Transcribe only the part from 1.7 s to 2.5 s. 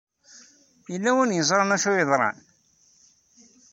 acu yeḍran?